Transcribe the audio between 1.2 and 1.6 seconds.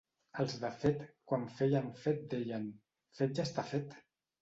quan